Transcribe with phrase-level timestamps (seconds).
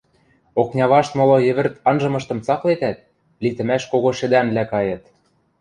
[0.61, 2.97] Окня вашт моло йӹвӹрт анжымыштым цаклетӓт,
[3.43, 5.03] литӹмӓш кого шӹдӓнлӓ кайыт.